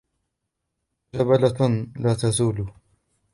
[1.15, 2.67] وَجِبِلَّةً لَا تَزُولُ